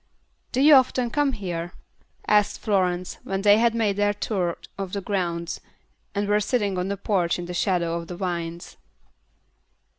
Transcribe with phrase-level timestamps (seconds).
[0.51, 1.73] "Do you often come here?"
[2.27, 5.61] asked Florence, when they had made their tour of the grounds
[6.15, 8.77] and were sitting on the porch in the shadow of the vines.